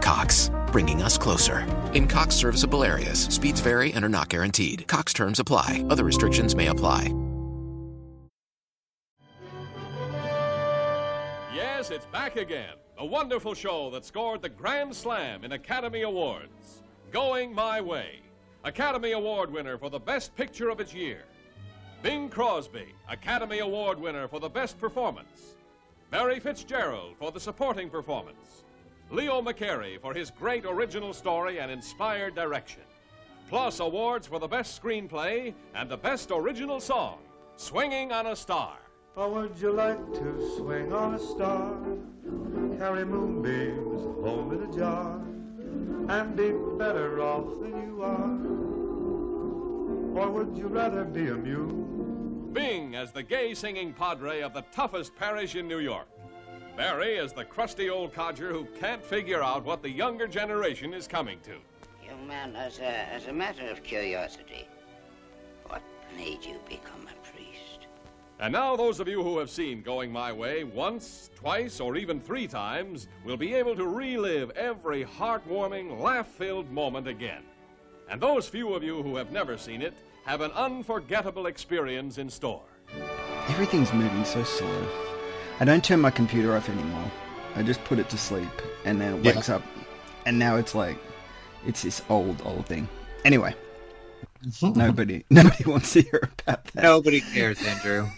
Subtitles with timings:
[0.00, 1.66] Cox, bringing us closer.
[1.94, 4.86] In Cox serviceable areas, speeds vary and are not guaranteed.
[4.88, 7.14] Cox terms apply, other restrictions may apply.
[11.54, 12.74] Yes, it's back again.
[12.98, 16.82] The wonderful show that scored the Grand Slam in Academy Awards.
[17.10, 18.20] Going My Way.
[18.64, 21.22] Academy Award winner for the Best Picture of its year.
[22.02, 25.56] Bing Crosby, Academy Award winner for the Best Performance.
[26.10, 28.59] Barry Fitzgerald for the Supporting Performance.
[29.10, 32.82] Leo McCarey for his great original story and inspired direction.
[33.48, 37.18] Plus awards for the Best Screenplay and the Best Original Song,
[37.56, 38.78] Swinging on a Star.
[39.16, 41.76] Or would you like to swing on a star,
[42.78, 45.16] carry moonbeams home in a jar,
[46.08, 48.38] and be better off than you are?
[50.22, 51.72] Or would you rather be a mule?
[52.52, 56.06] Bing as the gay singing padre of the toughest parish in New York.
[56.76, 61.06] Barry is the crusty old codger who can't figure out what the younger generation is
[61.06, 61.56] coming to.
[62.06, 64.66] Young man, as a, as a matter of curiosity,
[65.66, 65.82] what
[66.16, 67.86] made you become a priest?
[68.38, 72.20] And now, those of you who have seen Going My Way once, twice, or even
[72.20, 77.42] three times will be able to relive every heartwarming, laugh filled moment again.
[78.08, 82.30] And those few of you who have never seen it have an unforgettable experience in
[82.30, 82.62] store.
[83.48, 85.09] Everything's moving so slow.
[85.60, 87.10] I don't turn my computer off anymore.
[87.54, 88.48] I just put it to sleep,
[88.84, 89.34] and then it Yeah.
[89.34, 89.62] wakes up,
[90.24, 90.96] and now it's like,
[91.66, 92.88] it's this old, old thing.
[93.24, 93.54] Anyway,
[94.62, 96.82] nobody, nobody wants to hear about that.
[96.82, 98.08] Nobody cares, Andrew.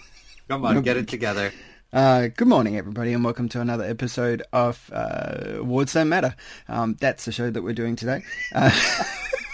[0.48, 1.52] Come on, get it together.
[1.92, 6.34] Uh, good morning, everybody, and welcome to another episode of uh, Awards Don't Matter.
[6.68, 8.22] Um, that's the show that we're doing today.
[8.54, 8.70] Uh,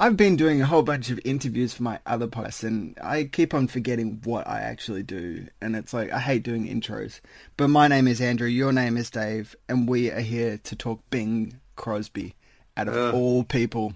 [0.00, 3.52] I've been doing a whole bunch of interviews for my other podcasts, and I keep
[3.52, 5.48] on forgetting what I actually do.
[5.60, 7.20] And it's like, I hate doing intros.
[7.56, 11.00] But my name is Andrew, your name is Dave, and we are here to talk
[11.10, 12.36] Bing Crosby
[12.76, 13.12] out of Ugh.
[13.12, 13.92] all people.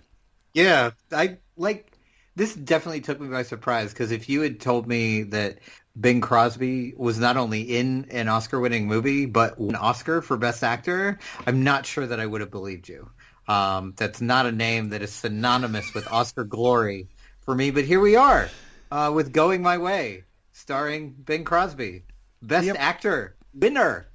[0.55, 1.93] Yeah, I like
[2.35, 2.53] this.
[2.53, 5.61] Definitely took me by surprise because if you had told me that
[6.01, 11.21] Bing Crosby was not only in an Oscar-winning movie but an Oscar for Best Actor,
[11.47, 13.09] I'm not sure that I would have believed you.
[13.49, 17.09] Um, that's not a name that is synonymous with Oscar glory
[17.41, 17.71] for me.
[17.71, 18.49] But here we are
[18.91, 22.05] uh, with Going My Way, starring Bing Crosby,
[22.41, 22.77] Best Yep.
[22.79, 24.07] Actor winner,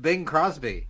[0.00, 0.88] Bing Crosby.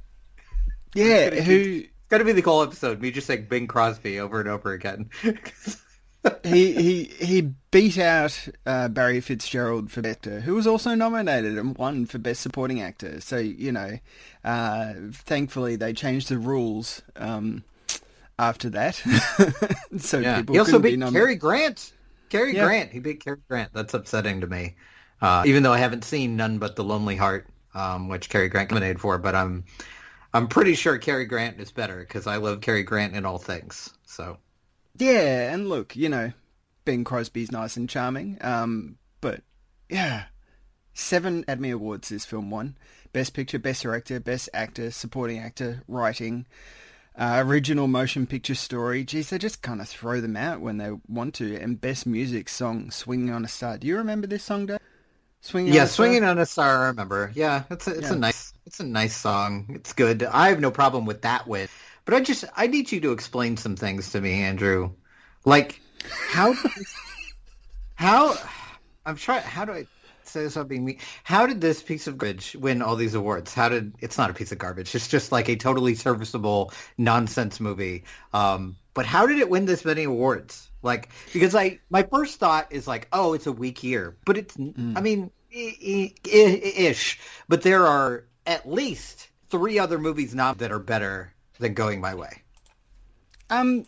[0.95, 3.01] Yeah, gonna who It's got to be the whole episode.
[3.01, 5.11] Me just saying Bing Crosby over and over again.
[6.45, 11.77] he he he beat out uh, Barry Fitzgerald for Actor, who was also nominated and
[11.77, 13.21] won for Best Supporting Actor.
[13.23, 13.99] So you know,
[14.45, 17.65] uh, thankfully they changed the rules um,
[18.49, 18.95] after that,
[19.99, 20.39] so yeah.
[20.39, 21.13] people He also couldn't be beat.
[21.13, 21.93] Cary Grant.
[22.29, 22.65] Cary Yeah.
[22.65, 22.93] Grant.
[22.93, 23.71] He beat Cary Grant.
[23.73, 24.77] That's upsetting to me.
[25.21, 28.71] Uh, even though I haven't seen None But the Lonely Heart, um, which Cary Grant
[28.71, 29.65] nominated for, but I'm
[30.35, 33.91] I'm pretty sure Cary Grant is better because I love Cary Grant in all things.
[34.05, 34.39] So
[34.99, 36.33] Yeah, and look, you know,
[36.85, 39.43] Bing Crosby's nice and charming, um, but
[39.89, 40.25] yeah,
[40.95, 42.77] seven Academy Awards this film won:
[43.13, 46.47] Best Picture, Best Director, Best Actor, Supporting Actor, Writing,
[47.19, 49.05] uh, Original Motion Picture Story.
[49.05, 51.57] Geez, they just kind of throw them out when they want to.
[51.57, 54.79] And Best Music Song, "Swinging on a Star." Do you remember this song, Dave?
[55.41, 56.07] Swinging yeah, on a Star?
[56.07, 56.85] swinging on a star.
[56.85, 57.33] I remember.
[57.35, 58.13] Yeah, it's a, it's Yeah.
[58.15, 59.67] a nice it's a nice song.
[59.75, 60.23] It's good.
[60.23, 61.69] I have no problem with that win,
[62.05, 64.93] but I just I need you to explain some things to me, Andrew.
[65.45, 65.81] Like
[66.31, 66.55] how
[67.95, 68.37] how
[69.05, 69.43] I'm trying.
[69.43, 69.87] How do I
[70.33, 70.99] say this without being mean?
[71.25, 73.53] How did this piece of garbage win all these awards?
[73.55, 74.95] How did it's not a piece of garbage?
[74.95, 78.05] It's just like a totally serviceable nonsense movie.
[78.33, 80.69] Um, but how did it win this many awards?
[80.83, 84.57] Like because I my first thought is like, oh, it's a weak year, but it's
[84.59, 87.21] I mean i- i- ish.
[87.49, 92.15] But there are at least three other movies now that are better than Going My
[92.15, 92.43] Way.
[93.51, 93.87] Um,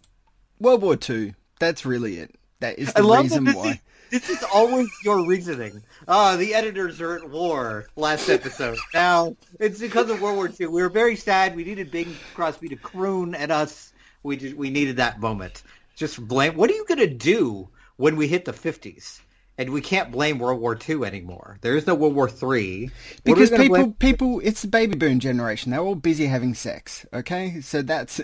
[0.60, 1.32] World War Two.
[1.58, 2.34] That's really it.
[2.60, 3.70] That is the reason why.
[3.72, 3.78] Is,
[4.10, 5.82] this is always your reasoning.
[6.08, 7.86] Ah, the editors are at war.
[7.96, 8.78] Last episode.
[8.92, 10.68] Now it's because of World War II.
[10.68, 11.56] We were very sad.
[11.56, 13.92] We needed Bing Crosby to croon at us.
[14.22, 15.62] We just, we needed that moment.
[15.96, 16.56] Just blame.
[16.56, 19.20] What are you gonna do when we hit the fifties?
[19.56, 21.58] and we can't blame World War II anymore.
[21.60, 22.90] There is no World War Three
[23.22, 23.92] because people, blame?
[23.94, 25.70] people, it's the baby boom generation.
[25.70, 27.06] They're all busy having sex.
[27.12, 28.20] Okay, so that's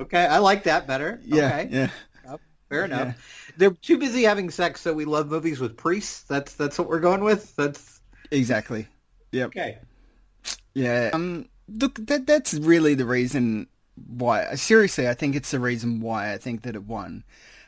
[0.00, 0.26] okay.
[0.26, 1.20] I like that better.
[1.24, 1.68] Yeah, okay.
[1.70, 1.90] yeah.
[2.68, 3.14] Fair enough.
[3.16, 3.45] Yeah.
[3.56, 6.22] They're too busy having sex, so we love movies with priests.
[6.22, 7.54] That's that's what we're going with.
[7.56, 8.00] That's
[8.30, 8.88] exactly.
[9.32, 9.48] Yep.
[9.48, 9.78] Okay.
[10.74, 11.10] Yeah.
[11.12, 11.48] Um.
[11.68, 14.54] Look, that that's really the reason why.
[14.54, 17.24] Seriously, I think it's the reason why I think that it won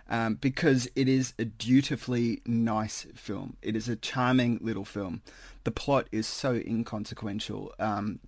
[0.08, 3.56] um, because it is a dutifully nice film.
[3.62, 5.22] It is a charming little film.
[5.64, 7.74] The plot is so inconsequential.
[7.78, 8.20] Um,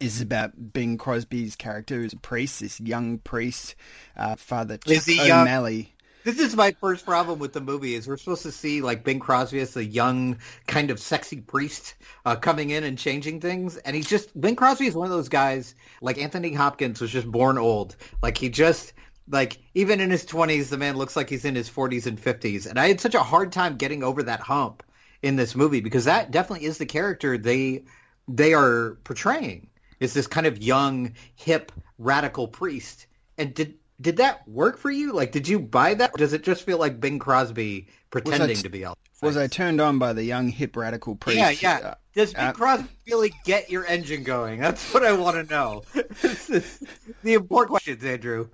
[0.00, 3.76] is about Bing Crosby's character who's a priest, this young priest,
[4.16, 5.94] uh, Father Chuck O'Malley.
[6.24, 9.18] This is my first problem with the movie is we're supposed to see like Bing
[9.18, 10.38] Crosby as a young
[10.68, 14.86] kind of sexy priest uh, coming in and changing things, and he's just Bing Crosby
[14.86, 17.96] is one of those guys like Anthony Hopkins was just born old.
[18.22, 18.92] Like he just
[19.28, 22.66] like even in his 20s the man looks like he's in his 40s and 50s
[22.66, 24.82] and i had such a hard time getting over that hump
[25.22, 27.84] in this movie because that definitely is the character they
[28.26, 29.68] they are portraying
[30.00, 33.06] is this kind of young hip radical priest
[33.38, 36.42] and did did that work for you like did you buy that or does it
[36.42, 38.84] just feel like bing crosby pretending t- to be
[39.22, 42.44] was i turned on by the young hip radical priest yeah yeah uh, does Bing
[42.44, 44.60] uh, Crosby really get your engine going?
[44.60, 45.82] That's what I want to know.
[45.94, 48.50] the important questions, Andrew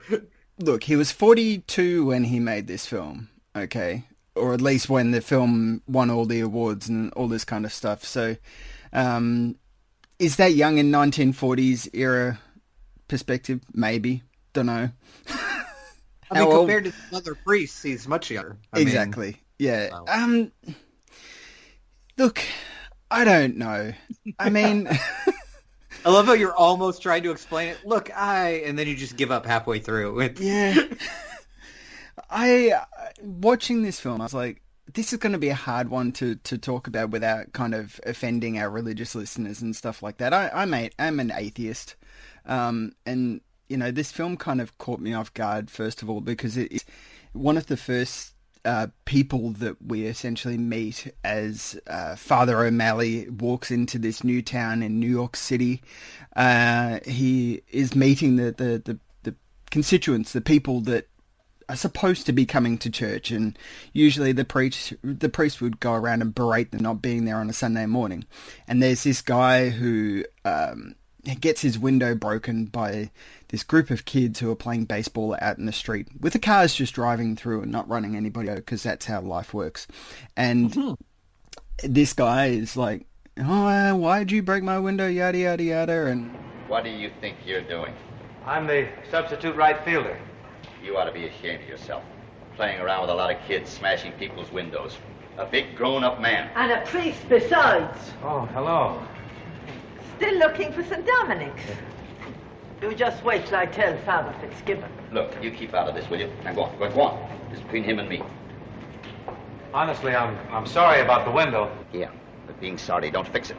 [0.59, 4.05] look, he was 42 when he made this film, okay?
[4.35, 7.73] Or at least when the film won all the awards and all this kind of
[7.73, 8.05] stuff.
[8.05, 8.37] So,
[8.93, 9.57] um,
[10.19, 12.41] is that young in 1940s era
[13.07, 13.61] perspective?
[13.73, 14.23] Maybe.
[14.53, 14.91] Don't know.
[16.31, 16.95] I mean, compared old...
[17.11, 18.59] to other priests, he's much younger.
[18.73, 19.27] I exactly.
[19.27, 19.37] Mean...
[19.59, 19.91] yeah.
[19.91, 20.05] Wow.
[20.09, 20.53] Um,
[22.17, 22.43] look,
[23.11, 23.93] I don't know.
[24.39, 24.89] I mean...
[26.05, 27.79] I love how you're almost trying to explain it.
[27.85, 30.21] Look, I, and then you just give up halfway through.
[30.21, 30.41] It's...
[30.41, 30.85] Yeah.
[32.31, 32.83] I
[33.21, 34.63] watching this film, I was like,
[34.95, 38.01] this is going to be a hard one to, to talk about without kind of
[38.07, 40.33] offending our religious listeners and stuff like that.
[40.33, 41.97] I, I'm a, I'm an atheist,
[42.47, 46.21] um, and you know this film kind of caught me off guard first of all
[46.21, 46.85] because it's
[47.33, 48.35] one of the first
[48.65, 54.83] uh, people that we essentially meet as uh, Father O'Malley walks into this new town
[54.83, 55.81] in New York City.
[56.37, 59.35] Uh, he is meeting the, the, the, the,
[59.71, 61.09] constituents, the people that
[61.69, 63.59] are supposed to be coming to church, and
[63.93, 67.51] usually the priest the priest would go around and berate them not being there on
[67.51, 68.25] a Sunday morning.
[68.67, 70.95] And there's this guy who um,
[71.41, 73.11] gets his window broken by
[73.49, 76.75] this group of kids who are playing baseball out in the street with the cars
[76.75, 79.87] just driving through and not running anybody over because that's how life works.
[80.37, 80.95] And mm-hmm.
[81.93, 83.07] this guy is like,
[83.39, 86.07] "Oh, uh, why'd you break my window?" Yada yada yada.
[86.07, 86.31] And
[86.69, 87.95] what do you think you're doing?
[88.45, 90.19] I'm the substitute right fielder.
[90.83, 92.03] You ought to be ashamed of yourself,
[92.57, 94.97] playing around with a lot of kids, smashing people's windows.
[95.39, 96.51] A big grown-up man.
[96.57, 97.97] And a priest besides.
[98.25, 99.01] Oh, hello.
[100.17, 101.07] Still looking for St.
[101.07, 101.63] Dominic's.
[102.81, 104.91] You just wait till I tell Father Fitzgibbon.
[105.13, 106.31] Look, you keep out of this, will you?
[106.45, 107.31] Now go on, go on, go on.
[107.51, 108.23] It's between him and me.
[109.75, 111.71] Honestly, I'm I'm sorry about the window.
[111.93, 112.11] Yeah,
[112.47, 113.57] but being sorry don't fix it.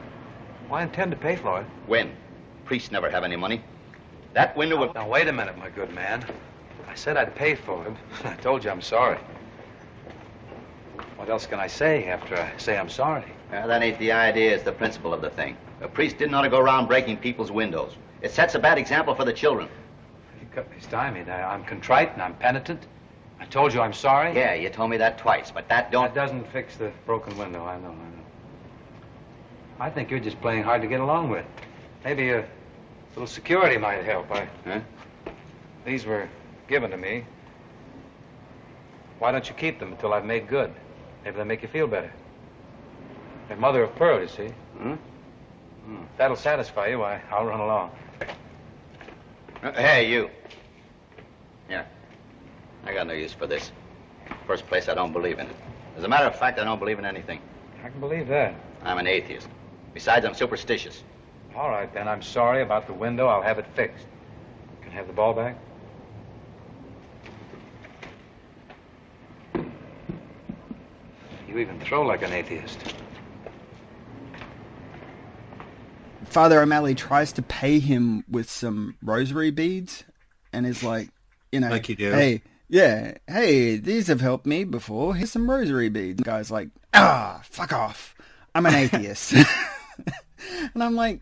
[0.69, 1.68] Well, I intend to pay for it.
[1.86, 2.12] When?
[2.63, 3.62] Priests never have any money.
[4.33, 4.94] That window will...
[4.94, 6.24] Now, wait a minute, my good man.
[6.88, 7.94] I said I'd pay for it.
[8.24, 9.18] I told you I'm sorry.
[11.18, 13.25] What else can I say after I say I'm sorry?
[13.51, 14.54] Well, that ain't the idea.
[14.54, 15.57] It's the principle of the thing.
[15.81, 17.98] A priest didn't ought to go around breaking people's windows.
[18.21, 19.69] It sets a bad example for the children.
[20.42, 21.30] You cut me stymied.
[21.30, 22.85] I, I'm contrite and I'm penitent.
[23.40, 24.35] I told you I'm sorry.
[24.35, 26.14] Yeah, you told me that twice, but that don't...
[26.14, 28.09] That doesn't fix the broken window, I know, I know.
[29.80, 31.45] I think you're just playing hard to get along with.
[32.04, 32.45] Maybe a
[33.16, 34.30] little security might help.
[34.31, 34.49] I...
[34.66, 34.81] Huh?
[35.85, 36.28] These were
[36.68, 37.23] given to me.
[39.19, 40.73] Why don't you keep them until I've made good?
[41.23, 42.11] Maybe they'll make you feel better.
[43.47, 44.47] They're mother of pearl, you see.
[44.78, 44.94] Hmm?
[45.85, 46.04] Hmm.
[46.18, 47.04] That'll satisfy you.
[47.04, 47.92] I, I'll run along.
[49.61, 50.30] Uh, hey, you.
[51.69, 51.83] Yeah.
[52.85, 53.71] I got no use for this.
[54.47, 55.56] First place, I don't believe in it.
[55.97, 57.42] As a matter of fact, I don't believe in anything.
[57.83, 58.56] I can believe that.
[58.83, 59.49] I'm an atheist.
[59.94, 61.04] Besides, I'm superstitious.
[61.56, 62.07] All right, then.
[62.07, 63.28] I'm sorry about the window.
[63.28, 64.06] I'll have it fixed.
[64.81, 65.57] Can I have the ball back?
[71.49, 72.94] You even throw like an atheist.
[76.30, 80.04] Father O'Malley tries to pay him with some rosary beads
[80.54, 81.09] and is like,
[81.52, 82.12] you know, like you do.
[82.12, 85.16] hey, yeah, hey, these have helped me before.
[85.16, 86.18] Here's some rosary beads.
[86.18, 88.16] The guy's like, ah, fuck off.
[88.54, 89.33] I'm an atheist.
[90.74, 91.21] and I'm like,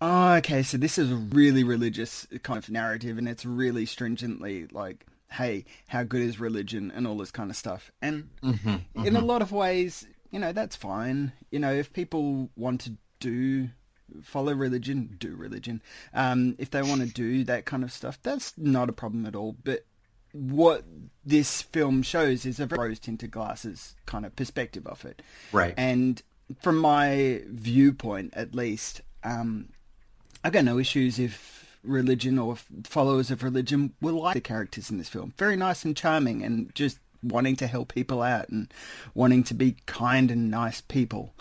[0.00, 4.66] oh, okay, so this is a really religious kind of narrative and it's really stringently
[4.72, 7.92] like hey, how good is religion and all this kind of stuff.
[8.02, 11.32] And Mm-hmm, in a lot of ways, you know, that's fine.
[11.50, 13.68] You know, if people want to do
[14.22, 15.82] follow religion, do religion.
[16.14, 19.36] Um, if they want to do that kind of stuff, that's not a problem at
[19.36, 19.56] all.
[19.64, 19.84] But
[20.32, 20.84] what
[21.24, 25.22] this film shows is a rose-tinted glasses kind of perspective of it.
[25.52, 25.74] Right.
[25.76, 26.22] And
[26.60, 29.70] from my viewpoint, at least, um,
[30.44, 34.98] I've got no issues if religion or followers of religion will like the characters in
[34.98, 35.32] this film.
[35.38, 38.72] Very nice and charming and just wanting to help people out and
[39.14, 41.34] wanting to be kind and nice people.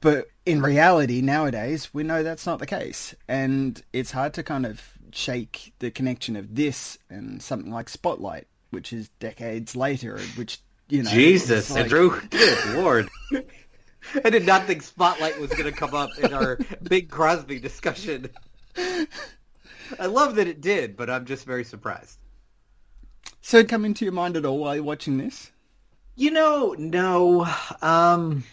[0.00, 3.14] But in reality, nowadays, we know that's not the case.
[3.28, 4.82] And it's hard to kind of
[5.12, 10.58] shake the connection of this and something like Spotlight, which is decades later, which,
[10.88, 11.10] you know...
[11.10, 12.20] Jesus, like- Andrew.
[12.30, 13.08] Good lord.
[14.24, 18.30] I did not think Spotlight was going to come up in our Bing Crosby discussion.
[18.76, 22.18] I love that it did, but I'm just very surprised.
[23.40, 25.50] So it come into your mind at all while you're watching this?
[26.16, 27.46] You know, no.
[27.80, 28.44] Um,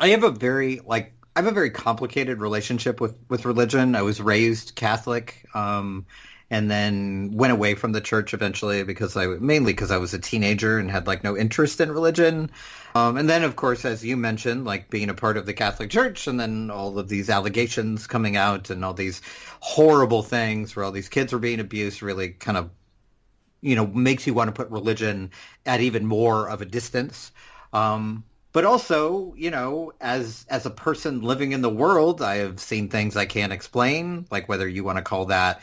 [0.00, 3.94] I have a very like I have a very complicated relationship with with religion.
[3.94, 6.06] I was raised Catholic, um,
[6.50, 10.18] and then went away from the church eventually because I mainly because I was a
[10.18, 12.50] teenager and had like no interest in religion.
[12.94, 15.90] Um, and then, of course, as you mentioned, like being a part of the Catholic
[15.90, 19.20] Church, and then all of these allegations coming out, and all these
[19.60, 22.70] horrible things where all these kids were being abused, really kind of
[23.60, 25.30] you know, makes you want to put religion
[25.66, 27.32] at even more of a distance.
[27.72, 32.60] Um, but also, you know, as as a person living in the world, I have
[32.60, 35.62] seen things I can't explain, like whether you want to call that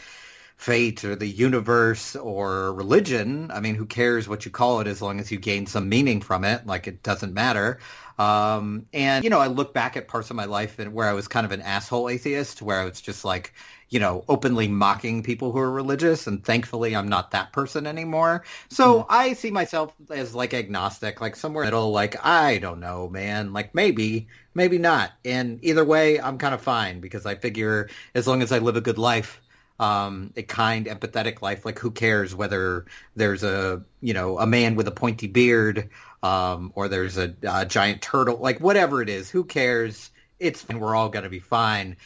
[0.57, 3.51] fate or the universe or religion.
[3.51, 6.21] I mean, who cares what you call it as long as you gain some meaning
[6.21, 6.65] from it?
[6.65, 7.79] Like it doesn't matter.
[8.17, 11.13] Um, and you know, I look back at parts of my life and where I
[11.13, 13.53] was kind of an asshole atheist, where I was just like,
[13.89, 18.43] you know, openly mocking people who are religious, and thankfully I'm not that person anymore.
[18.69, 22.79] So I see myself as like agnostic, like somewhere in the middle, like I don't
[22.79, 25.11] know, man, like maybe, maybe not.
[25.25, 28.77] And either way, I'm kind of fine because I figure as long as I live
[28.77, 29.41] a good life,
[29.79, 34.75] um, a kind, empathetic life, like who cares whether there's a, you know, a man
[34.75, 35.89] with a pointy beard,
[36.23, 40.11] um, or there's a, a giant turtle, like whatever it is, who cares?
[40.39, 41.97] It's, and we're all going to be fine.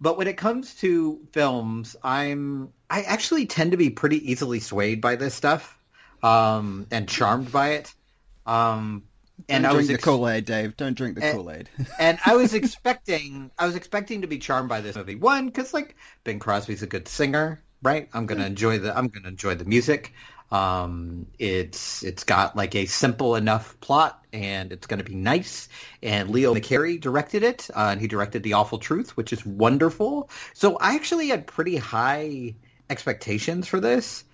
[0.00, 5.00] But when it comes to films, I'm I actually tend to be pretty easily swayed
[5.00, 5.78] by this stuff,
[6.24, 7.94] um, and charmed by it.
[8.44, 9.04] Um,
[9.48, 10.76] and Don't I drink was the Kool-Aid, Dave.
[10.76, 11.68] Don't drink the Eh, Kool-Aid.
[11.98, 15.16] and I was expecting I was expecting to be charmed by this movie.
[15.16, 18.08] One, because like Bing Crosby's a good singer, right?
[18.12, 20.12] I'm gonna enjoy the I'm gonna enjoy the music.
[20.50, 25.68] Um, it's it's got like a simple enough plot, and it's gonna be nice.
[26.02, 30.28] And Leo McCarey directed it, uh, and he directed The Awful Truth, which is wonderful.
[30.52, 32.54] So I actually had pretty high
[32.90, 34.24] expectations for this.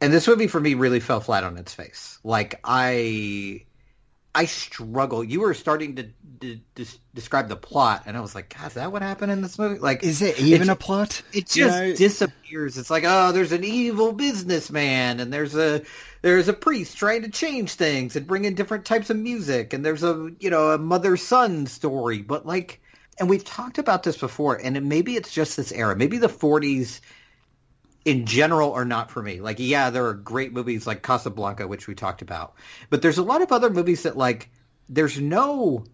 [0.00, 2.18] And this movie for me really fell flat on its face.
[2.22, 3.64] Like I
[4.34, 5.22] I struggle.
[5.22, 6.02] You were starting to
[6.40, 9.42] d- des- describe the plot, and I was like, God, is that what happened in
[9.42, 9.78] this movie?
[9.78, 11.22] Like, Is it even it's- a plot?
[11.32, 12.76] It just You know- disappears.
[12.76, 15.82] It's like, oh, there's an evil businessman, and there's a
[16.22, 19.84] there's a priest trying to change things and bring in different types of music, and
[19.84, 22.80] there's a you know a mother son story, but like,
[23.20, 26.28] and we've talked about this before, and it, maybe it's just this era, maybe the
[26.28, 27.00] 40s
[28.04, 29.40] in general are not for me.
[29.40, 32.54] Like, yeah, there are great movies like Casablanca, which we talked about,
[32.90, 34.50] but there's a lot of other movies that like
[34.88, 35.84] there's no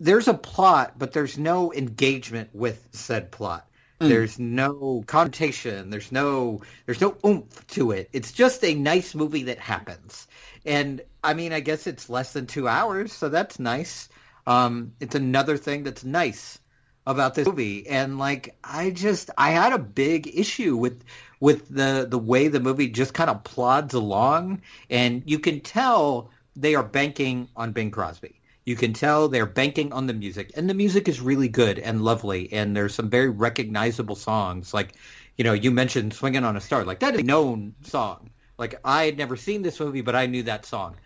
[0.00, 3.68] there's a plot, but there's no engagement with said plot.
[4.00, 4.08] Mm.
[4.08, 5.90] There's no connotation.
[5.90, 8.08] There's no there's no oomph to it.
[8.12, 10.26] It's just a nice movie that happens.
[10.64, 14.08] And I mean, I guess it's less than two hours, so that's nice.
[14.46, 16.58] Um, it's another thing that's nice
[17.06, 17.86] about this movie.
[17.88, 21.02] And like, I just I had a big issue with
[21.40, 26.30] with the the way the movie just kind of plods along, and you can tell
[26.56, 28.40] they are banking on Bing Crosby.
[28.64, 32.04] You can tell they're banking on the music, and the music is really good and
[32.04, 32.52] lovely.
[32.52, 34.94] And there's some very recognizable songs, like
[35.36, 38.30] you know, you mentioned "Swinging on a Star," like that is a known song.
[38.58, 40.96] Like I had never seen this movie, but I knew that song.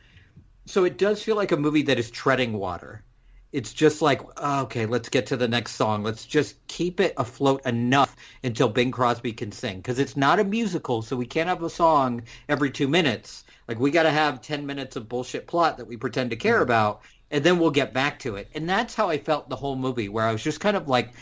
[0.66, 3.04] So it does feel like a movie that is treading water.
[3.54, 6.02] It's just like, okay, let's get to the next song.
[6.02, 9.76] Let's just keep it afloat enough until Bing Crosby can sing.
[9.76, 13.44] Because it's not a musical, so we can't have a song every two minutes.
[13.68, 16.56] Like, we got to have 10 minutes of bullshit plot that we pretend to care
[16.56, 16.64] mm-hmm.
[16.64, 18.48] about, and then we'll get back to it.
[18.56, 21.12] And that's how I felt the whole movie, where I was just kind of like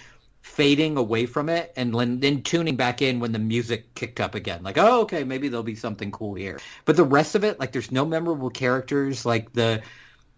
[0.40, 4.34] fading away from it and then, then tuning back in when the music kicked up
[4.34, 4.62] again.
[4.62, 6.58] Like, oh, okay, maybe there'll be something cool here.
[6.86, 9.26] But the rest of it, like, there's no memorable characters.
[9.26, 9.82] Like, the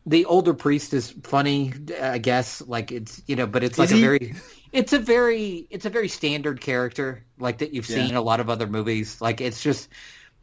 [0.07, 2.61] the older priest is funny, I guess.
[2.63, 4.03] Like it's you know, but it's like Is a he?
[4.03, 4.35] very,
[4.73, 8.41] it's a very, it's a very standard character, like that you've seen in a lot
[8.41, 9.21] of other movies.
[9.21, 9.89] Like it's just,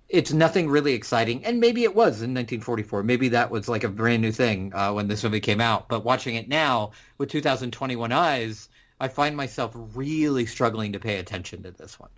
[0.10, 1.46] it's nothing really exciting.
[1.46, 3.04] And maybe it was in 1944.
[3.04, 5.88] Maybe that was like a brand new thing uh, when this movie came out.
[5.88, 11.64] But watching it now with 2021 eyes, I find myself really struggling to pay attention
[11.64, 12.10] to this one.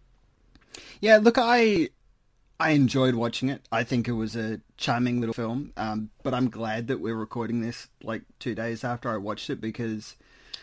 [1.02, 1.90] Yeah, look, I
[2.60, 3.68] I enjoyed watching it.
[3.72, 5.74] I think it was a charming little film.
[5.76, 9.60] Um, but I'm glad that we're recording this like two days after I watched it
[9.60, 10.16] because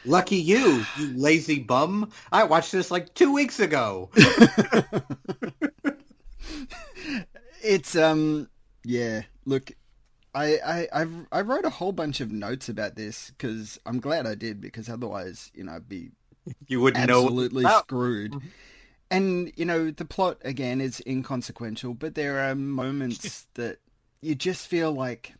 [0.04, 2.10] Lucky you, you lazy bum.
[2.32, 4.08] I watched this like two weeks ago.
[7.62, 8.48] it's um
[8.84, 9.22] yeah.
[9.44, 9.72] Look,
[10.34, 14.26] I I I've, I wrote a whole bunch of notes about this because I'm glad
[14.26, 16.12] I did because otherwise you know I'd be
[16.66, 18.34] You wouldn't know absolutely screwed.
[19.10, 23.78] And you know the plot again is inconsequential, but there are moments that
[24.20, 25.34] you just feel like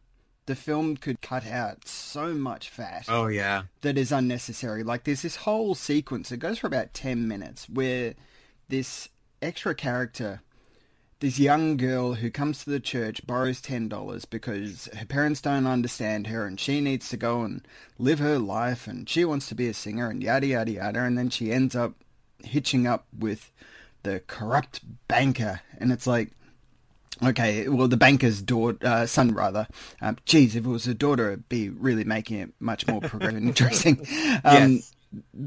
[0.47, 3.63] the film could cut out so much fat Oh yeah.
[3.83, 4.83] that is unnecessary.
[4.83, 6.33] Like there's this whole sequence.
[6.33, 8.15] It goes for about ten minutes where
[8.69, 9.09] this
[9.41, 10.43] extra character,
[11.21, 15.69] this young girl who comes to the church, borrows ten dollars because her parents don't
[15.69, 17.65] understand her and she needs to go and
[17.99, 21.03] live her life and she wants to be a singer and yada yada yada.
[21.03, 21.95] And then she ends up
[22.45, 23.51] hitching up with
[24.03, 26.31] the corrupt banker, and it's like.
[27.23, 29.69] Okay, well, the banker's daughter, uh, son rather.
[30.01, 33.37] Um, geez, if it was a daughter, it'd be really making it much more progressive
[33.37, 34.07] and interesting.
[34.43, 34.95] Um, Yes.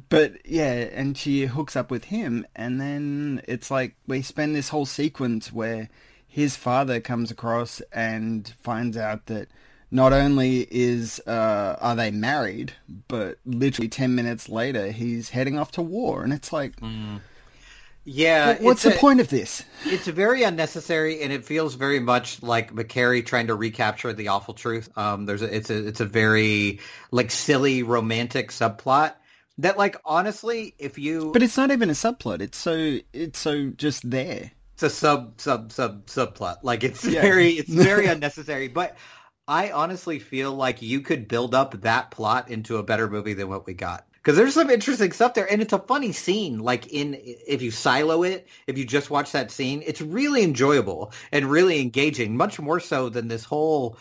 [0.10, 4.70] But yeah, and she hooks up with him, and then it's like we spend this
[4.70, 5.90] whole sequence where
[6.28, 9.48] his father comes across and finds out that
[9.94, 12.74] not only is uh, are they married,
[13.08, 16.74] but literally ten minutes later he's heading off to war, and it's like,
[18.06, 18.58] Yeah.
[18.60, 19.64] what's the a- point of this?
[19.86, 24.54] It's very unnecessary, and it feels very much like McCarey trying to recapture the awful
[24.54, 24.90] truth.
[24.98, 26.80] Um, there's a, it's a, it's a very
[27.12, 29.14] like silly romantic subplot
[29.60, 32.42] that, like, honestly, if you, But it's not even a subplot.
[32.42, 34.52] It's so it's so just there.
[34.74, 36.58] it's a sub sub sub subplot.
[36.64, 37.22] Like, it's Yeah.
[37.22, 38.68] very, it's very unnecessary.
[38.68, 38.98] But
[39.48, 43.50] I honestly feel like you could build up that plot into a better movie than
[43.50, 44.06] what we got.
[44.14, 46.60] Because there's some interesting stuff there, and it's a funny scene.
[46.60, 51.12] Like in, if you silo it, if you just watch that scene, it's really enjoyable
[51.34, 52.38] and really engaging.
[52.38, 53.98] Much more so than this whole,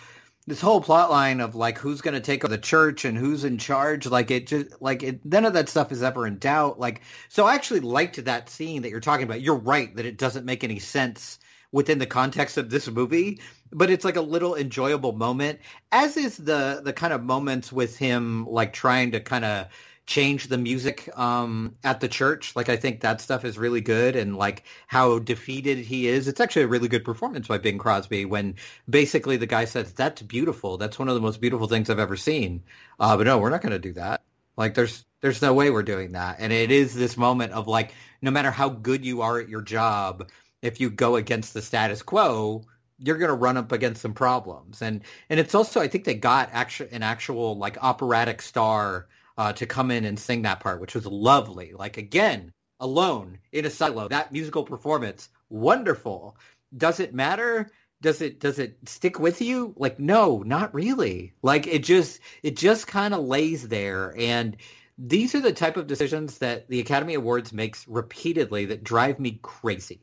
[0.46, 3.42] this whole plot line of like who's going to take over the church and who's
[3.42, 4.06] in charge.
[4.06, 6.78] Like it just, like it, none of that stuff is ever in doubt.
[6.78, 9.40] Like so, I actually liked that scene that you're talking about.
[9.40, 11.40] You're right that it doesn't make any sense
[11.72, 13.40] within the context of this movie,
[13.72, 17.96] but it's like a little enjoyable moment, as is the the kind of moments with
[17.96, 19.68] him like trying to kind of
[20.04, 22.54] change the music um at the church.
[22.56, 26.28] Like i think that stuff is really good and like how defeated he is.
[26.28, 28.56] It's actually a really good performance by bing crosby when
[28.88, 30.76] basically the guy says that's beautiful.
[30.76, 32.62] That's one of the most beautiful things i've ever seen.
[33.00, 34.22] Uh but no we're not going to do that.
[34.56, 36.36] Like there's there's no way we're doing that.
[36.40, 39.62] And it is this moment of like no matter how good you are at your
[39.62, 40.28] job
[40.62, 42.64] if you go against the status quo
[43.02, 44.82] you're going to run up against some problems.
[44.82, 49.52] And and it's also i think they got actual an actual like operatic star uh,
[49.54, 51.72] to come in and sing that part which was lovely.
[51.72, 56.36] Like again alone in a silo that musical performance wonderful.
[56.76, 57.70] Does it matter?
[58.00, 59.74] Does it does it stick with you?
[59.76, 61.34] Like no not really.
[61.42, 64.14] Like it just it just kind of lays there.
[64.18, 64.56] And
[64.98, 69.38] these are the type of decisions that the academy awards makes repeatedly that drive me
[69.42, 70.00] crazy.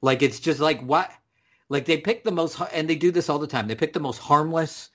[0.00, 1.10] Like it's just like what
[1.70, 4.00] like they pick the most and they do this all the time they pick the
[4.00, 4.90] most harmless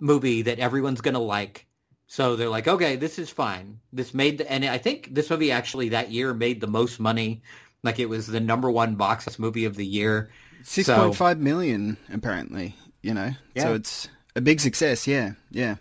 [0.00, 1.66] movie that everyone's going to like
[2.06, 5.52] so they're like okay this is fine this made the, and i think this movie
[5.52, 7.42] actually that year made the most money
[7.82, 10.30] like it was the number one box office movie of the year
[10.66, 12.74] Six So- point five million, apparently.
[13.02, 15.06] You know, so it's a big success.
[15.06, 15.76] Yeah, yeah.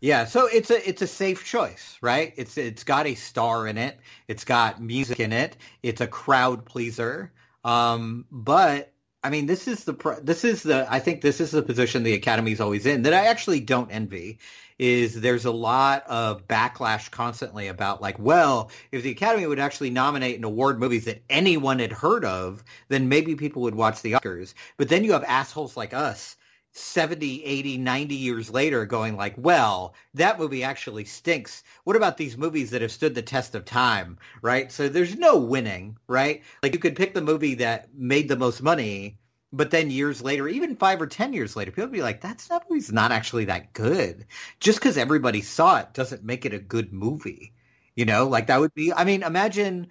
[0.00, 2.32] Yeah, so it's a it's a safe choice, right?
[2.36, 3.98] It's it's got a star in it,
[4.28, 7.32] it's got music in it, it's a crowd pleaser.
[7.64, 8.91] Um, but
[9.24, 12.14] I mean, this is the this is the I think this is the position the
[12.14, 14.38] Academy's always in that I actually don't envy.
[14.78, 19.90] Is there's a lot of backlash constantly about like, well, if the Academy would actually
[19.90, 24.12] nominate and award movies that anyone had heard of, then maybe people would watch the
[24.12, 24.54] Oscars.
[24.78, 26.36] But then you have assholes like us
[26.72, 31.62] 70, 80, 90 years later going like, well, that movie actually stinks.
[31.84, 34.72] What about these movies that have stood the test of time, right?
[34.72, 36.42] So there's no winning, right?
[36.62, 39.18] Like you could pick the movie that made the most money,
[39.52, 42.64] but then years later, even five or 10 years later, people be like, that's that
[42.70, 44.24] movie's not actually that good.
[44.58, 47.52] Just because everybody saw it doesn't make it a good movie.
[47.94, 49.88] You know, like that would be, I mean, imagine,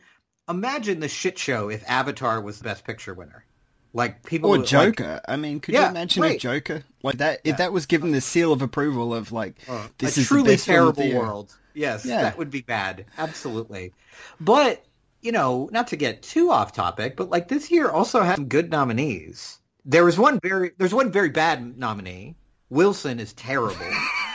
[0.50, 3.46] imagine the shit show if Avatar was the best picture winner.
[3.94, 5.22] Like people or like- Joker.
[5.28, 6.36] I mean, could you imagine right.
[6.36, 7.42] a Joker like that?
[7.44, 7.52] Yeah.
[7.52, 10.44] If that was given the seal of approval of like uh, this a is truly
[10.44, 11.56] the best terrible the world.
[11.74, 12.22] Yes, Yeah.
[12.24, 13.06] that would be bad.
[13.18, 13.94] Absolutely.
[14.40, 14.84] But,
[15.22, 18.48] you know, not to get too off topic, but like this year also had some
[18.48, 19.60] good nominees.
[19.86, 22.36] There was one very there's one very bad nominee.
[22.70, 23.86] Wilson is terrible.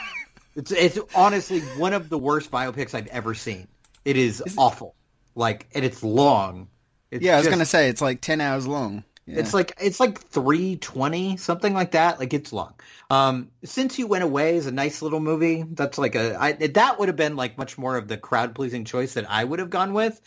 [0.56, 3.68] it's it's honestly one of the worst biopics I've ever seen.
[4.04, 4.94] It is awful.
[5.34, 6.68] Like and it's long.
[7.10, 9.04] It's yeah, I was just- gonna say it's like ten hours long.
[9.26, 9.40] Yeah.
[9.40, 12.20] it's like it's like three twenty something like that.
[12.20, 12.74] Like it's long.
[13.10, 15.64] Um, since you went away is a nice little movie.
[15.68, 18.84] That's like a I, that would have been like much more of the crowd pleasing
[18.84, 20.20] choice that I would have gone with.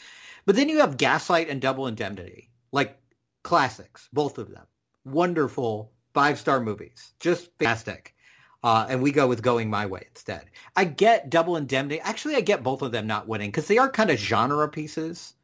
[0.45, 2.99] But then you have Gaslight and Double Indemnity, like
[3.41, 4.65] classics, both of them.
[5.05, 8.15] Wonderful five star movies, just fantastic.
[8.61, 10.43] Uh, and we go with Going My Way instead.
[10.75, 12.01] I get Double Indemnity.
[12.01, 15.35] Actually, I get both of them not winning because they are kind of genre pieces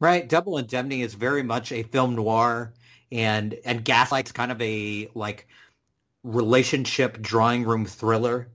[0.00, 0.28] right?
[0.28, 2.72] Double Indemnity is very much a film noir,
[3.12, 5.46] and and Gaslight's kind of a like
[6.22, 8.48] relationship drawing room thriller,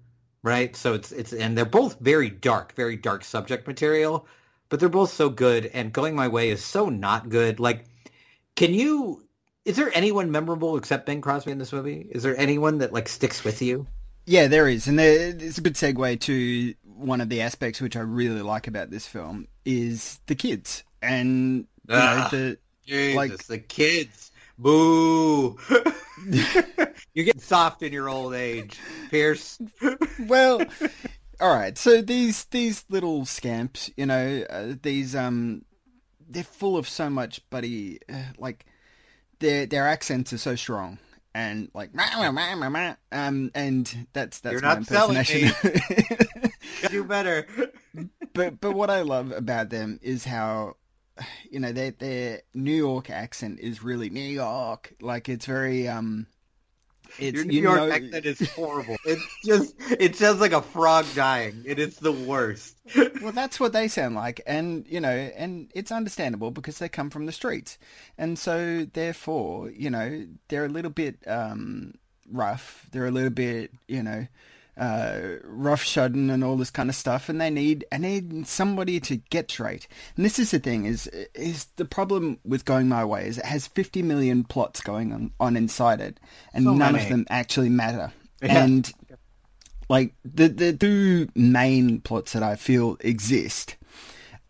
[0.43, 0.75] right?
[0.75, 4.27] So it's it's and they're both very dark, very dark subject material,
[4.69, 5.65] but they're both so good.
[5.67, 7.59] And Going My Way is so not good.
[7.59, 7.85] Like,
[8.55, 9.21] can you?
[9.65, 12.07] Is there anyone memorable except Bing Crosby in this movie?
[12.11, 13.87] Is there anyone that like sticks with you?
[14.27, 17.95] Yeah, there is, and there, it's a good segue to one of the aspects which
[17.95, 23.15] I really like about this film is the kids, and you know, Ah, the Jesus,
[23.15, 24.31] like the kids.
[24.57, 25.57] Boo!
[27.13, 28.79] You're getting soft in your old age,
[29.11, 29.59] Peirce.
[30.19, 30.61] well,
[31.41, 31.77] all right.
[31.77, 35.63] So these these little scamps, you know, uh, these um,
[36.27, 37.99] they're full of so much buddy.
[38.11, 38.65] Uh, like
[39.39, 40.99] their their accents are so strong.
[41.33, 45.17] And like, "Mah, mah, mah, mah, mah," um, and that's that's You're my not selling
[45.17, 45.81] impersonation.
[46.89, 47.45] Do better.
[48.33, 50.77] but but what I love about them is how
[51.49, 54.93] you know their their New York accent is really New York.
[55.01, 56.27] Like it's very um
[57.17, 58.97] it's Your New you York know- accent is horrible.
[59.05, 61.63] It's just, it sounds like a frog dying.
[61.65, 62.75] It is the worst.
[63.21, 67.09] well, that's what they sound like, and you know, and it's understandable because they come
[67.09, 67.77] from the streets,
[68.17, 71.93] and so therefore, you know, they're a little bit um,
[72.29, 72.87] rough.
[72.91, 74.27] They're a little bit, you know,
[74.77, 79.17] uh, roughshod and all this kind of stuff, and they need and need somebody to
[79.29, 79.87] get straight.
[80.15, 83.45] And this is the thing: is is the problem with going my way is it
[83.45, 86.19] has fifty million plots going on, on inside it,
[86.53, 87.03] and So none many.
[87.03, 88.11] of them actually matter.
[88.41, 88.63] Yeah.
[88.63, 88.91] And
[89.89, 93.77] like the the two main plots that I feel exist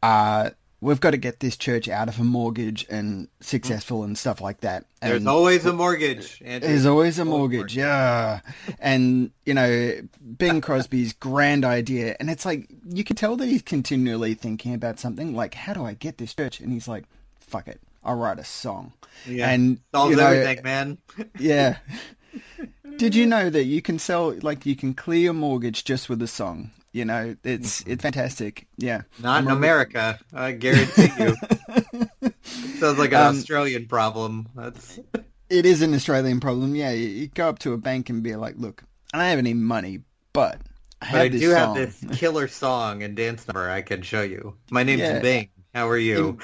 [0.01, 0.53] are
[0.85, 3.43] we've got to get this church out of a mortgage and hmm.
[3.43, 4.85] successful and stuff like that.
[5.01, 6.41] There's always a mortgage.
[6.43, 6.67] Andrew.
[6.67, 8.41] there's always a mortgage, yeah.
[8.79, 9.99] And you know,
[10.37, 14.99] Bing Crosby's grand idea, and it's like you can tell that he's continually thinking about
[14.99, 16.59] something like, how do I get this church?
[16.59, 17.05] And he's like,
[17.39, 18.93] fuck it, I'll write a song.
[19.27, 19.49] Yeah.
[19.49, 20.97] And Solves you know, everything, man.
[21.39, 21.77] yeah.
[22.97, 26.21] Did you know that you can sell like you can clear a mortgage just with
[26.21, 26.71] a song?
[26.95, 28.67] You know, it's it's fantastic.
[28.77, 29.01] Yeah.
[29.21, 31.35] Not in I'm a- America, I guarantee you.
[32.79, 34.47] Sounds like an Um, Australian problem.
[34.55, 34.97] That's
[35.49, 36.73] It is an Australian problem.
[36.73, 38.81] Yeah, you, you go up to a bank and be like, "Look,
[39.13, 39.99] I don't have any money,
[40.31, 40.61] but
[41.01, 44.21] I but I do song." have this killer song and dance number I can show
[44.23, 44.55] you.
[44.71, 45.19] My name's Yeah.
[45.19, 45.49] Bing.
[45.73, 46.37] How are you?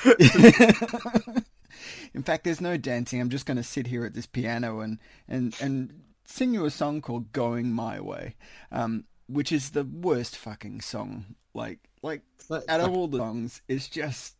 [2.13, 3.21] In fact, there's no dancing.
[3.21, 5.93] I'm just going to sit here at this piano and and and
[6.25, 8.35] sing you a song called "Going My Way,"
[8.71, 11.35] um, which is the worst fucking song.
[11.53, 14.35] Like like out of all the songs, it's just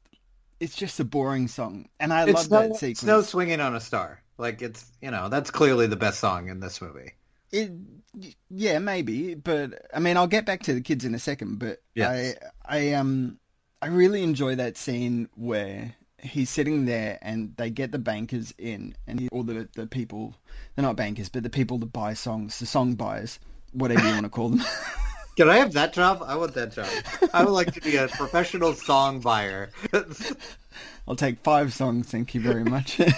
[0.60, 3.04] it's just a boring song, and I love no, that it's sequence.
[3.04, 4.22] no swinging on a star.
[4.38, 7.14] Like it's you know that's clearly the best song in this movie.
[7.52, 7.72] It,
[8.50, 11.60] yeah, maybe, but I mean, I'll get back to the kids in a second.
[11.60, 12.36] But Yes.
[12.64, 13.40] I, I um,
[13.82, 18.96] I really enjoy that scene where he's sitting there and they get the bankers in,
[19.08, 20.36] and he, all the the people,
[20.76, 23.40] they're not bankers, but the people that buy songs, the song buyers,
[23.74, 24.64] whatever you want to call them.
[25.38, 26.24] Can I have that job?
[26.26, 26.88] I want that job.
[27.34, 29.70] I would like to be a professional song buyer.
[31.08, 33.00] I'll take five songs, thank you very much.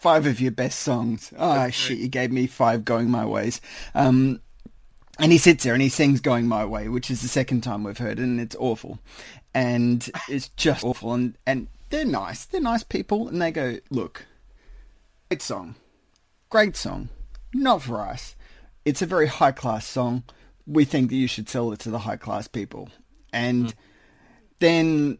[0.00, 1.32] five of your best songs.
[1.38, 3.60] Oh shit, you gave me five going my ways.
[3.94, 4.40] Um,
[5.18, 7.84] and he sits there and he sings "Going My Way," which is the second time
[7.84, 8.98] we've heard it, and it's awful,
[9.54, 11.12] and it's just awful.
[11.12, 14.26] And and they're nice, they're nice people, and they go, "Look,
[15.28, 15.74] great song,
[16.48, 17.10] great song,
[17.52, 18.34] not for us.
[18.84, 20.24] It's a very high class song.
[20.66, 22.88] We think that you should sell it to the high class people."
[23.32, 23.74] And
[24.58, 25.18] then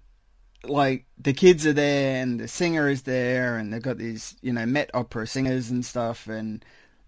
[0.64, 4.52] like the kids are there and the singer is there and they've got these you
[4.52, 6.62] know Met Opera singers and stuff and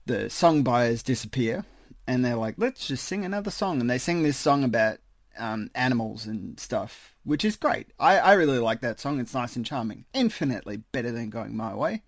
[0.07, 1.67] the song buyers disappear
[2.07, 5.01] and they're like let's just sing another song and they sing this song about
[5.39, 7.89] um, animals and stuff, which is great.
[7.99, 9.21] I, I really like that song.
[9.21, 10.05] It's nice and charming.
[10.13, 12.03] Infinitely better than Going My Way.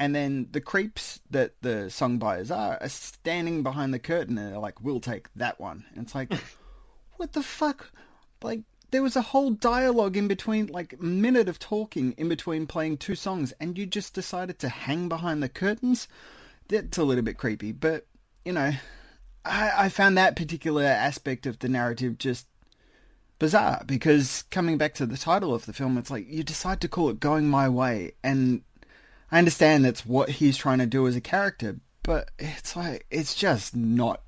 [0.00, 4.50] And then the creeps that the song buyers are are standing behind the curtain and
[4.50, 5.84] they're like, we'll take that one.
[5.94, 6.32] And it's like,
[7.18, 7.92] what the fuck?
[8.42, 12.66] Like, there was a whole dialogue in between, like a minute of talking in between
[12.66, 16.08] playing two songs, and you just decided to hang behind the curtains?
[16.68, 18.06] That's a little bit creepy, but,
[18.42, 18.72] you know,
[19.44, 22.46] I, I found that particular aspect of the narrative just
[23.38, 26.88] bizarre because coming back to the title of the film, it's like you decide to
[26.88, 28.62] call it Going My Way, and
[29.32, 33.34] I understand that's what he's trying to do as a character, but it's like it's
[33.34, 34.22] just not.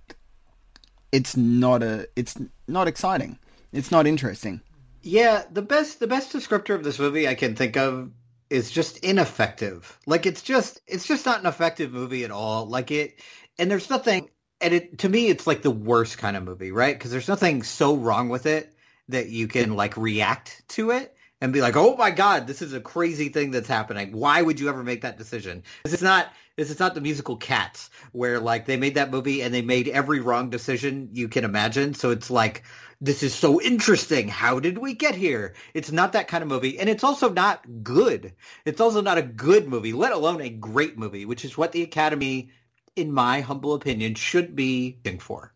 [1.11, 2.09] It's not a.
[2.17, 2.39] It's
[2.69, 3.39] not exciting.
[3.73, 4.61] It's not interesting.
[5.03, 8.13] Yeah, the best the best descriptor of this movie I can think of
[8.51, 9.99] is just ineffective.
[10.07, 12.67] Like it's just it's just not an effective movie at all.
[12.67, 13.21] Like it
[13.59, 16.95] and there's nothing and it to me it's like the worst kind of movie, right?
[16.95, 18.73] Because there's nothing so wrong with it
[19.09, 22.73] that you can like react to it and be like, "Oh my god, this is
[22.73, 24.13] a crazy thing that's happening.
[24.13, 27.37] Why would you ever make that decision?" This is not this is not the musical
[27.37, 31.45] Cats where like they made that movie and they made every wrong decision you can
[31.45, 31.95] imagine.
[31.95, 32.63] So it's like
[33.01, 34.29] this is so interesting.
[34.29, 35.55] How did we get here?
[35.75, 38.35] It's not that kind of movie and it's also not good.
[38.65, 41.83] It's also not a good movie, let alone a great movie, which is what the
[41.83, 42.51] Academy
[42.95, 45.53] in my humble opinion should be looking for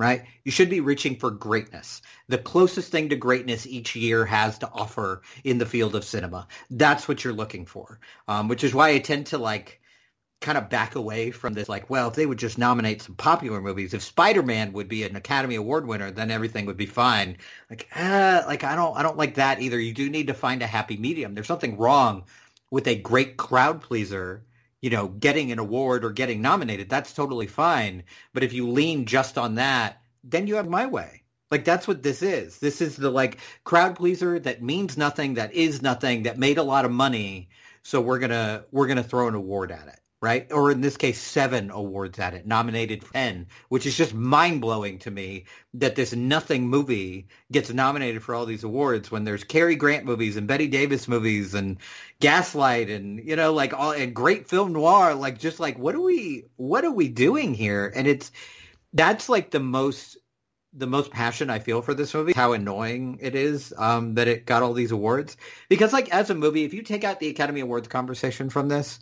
[0.00, 0.24] right?
[0.44, 4.70] You should be reaching for greatness, the closest thing to greatness each year has to
[4.72, 6.48] offer in the field of cinema.
[6.70, 9.82] That's what you're looking for, um, which is why I tend to like
[10.40, 11.68] kind of back away from this.
[11.68, 15.16] Like, well, if they would just nominate some popular movies, if Spider-Man would be an
[15.16, 17.36] Academy Award winner, then everything would be fine.
[17.68, 19.78] Like, uh, like I don't, I don't like that either.
[19.78, 21.34] You do need to find a happy medium.
[21.34, 22.24] There's something wrong
[22.70, 24.46] with a great crowd pleaser
[24.80, 28.04] you know, getting an award or getting nominated, that's totally fine.
[28.32, 31.22] But if you lean just on that, then you have my way.
[31.50, 32.58] Like that's what this is.
[32.58, 36.62] This is the like crowd pleaser that means nothing, that is nothing, that made a
[36.62, 37.48] lot of money.
[37.82, 40.52] So we're gonna we're gonna throw an award at it right?
[40.52, 44.98] Or in this case, seven awards at it, nominated 10, which is just mind blowing
[45.00, 49.76] to me that this nothing movie gets nominated for all these awards when there's Cary
[49.76, 51.78] Grant movies and Bette Davis movies and
[52.20, 56.02] Gaslight and, you know, like all, and great film noir, like just like, what are
[56.02, 57.90] we, what are we doing here?
[57.94, 58.30] And it's,
[58.92, 60.18] that's like the most,
[60.74, 64.44] the most passion I feel for this movie, how annoying it is um, that it
[64.44, 65.38] got all these awards.
[65.70, 69.00] Because like as a movie, if you take out the Academy Awards conversation from this,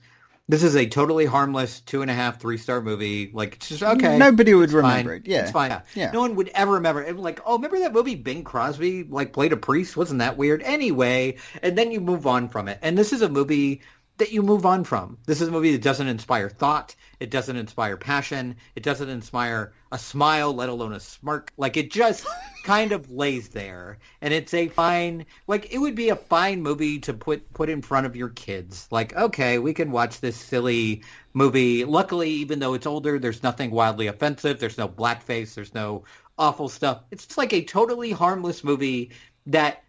[0.48, 3.30] this is a totally harmless two and a half, three star movie.
[3.32, 4.16] Like, it's just okay.
[4.16, 5.20] Nobody would remember fine.
[5.20, 5.28] it.
[5.28, 5.42] Yeah.
[5.42, 5.70] It's fine.
[5.70, 5.82] Yeah.
[5.94, 6.10] Yeah.
[6.12, 7.16] No one would ever remember it.
[7.16, 9.96] Like, oh, remember that movie Bing Crosby like played a priest?
[9.96, 10.62] Wasn't that weird?
[10.62, 12.78] Anyway, and then you move on from it.
[12.80, 13.82] And this is a movie
[14.18, 15.18] that you move on from.
[15.26, 16.94] This is a movie that doesn't inspire thought.
[17.20, 18.56] It doesn't inspire passion.
[18.76, 21.52] It doesn't inspire a smile, let alone a smirk.
[21.56, 22.26] Like it just
[22.64, 23.98] kind of lays there.
[24.20, 27.82] And it's a fine, like it would be a fine movie to put put in
[27.82, 28.86] front of your kids.
[28.90, 31.02] Like, okay, we can watch this silly
[31.32, 31.84] movie.
[31.84, 34.60] Luckily, even though it's older, there's nothing wildly offensive.
[34.60, 35.54] There's no blackface.
[35.54, 36.04] There's no
[36.38, 37.02] awful stuff.
[37.10, 39.10] It's just like a totally harmless movie
[39.46, 39.82] that